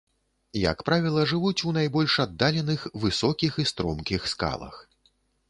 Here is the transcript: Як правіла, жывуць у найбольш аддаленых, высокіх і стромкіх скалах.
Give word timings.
Як 0.61 0.79
правіла, 0.87 1.25
жывуць 1.31 1.65
у 1.71 1.73
найбольш 1.77 2.15
аддаленых, 2.25 2.87
высокіх 3.05 3.61
і 3.67 3.67
стромкіх 3.75 4.27
скалах. 4.35 4.83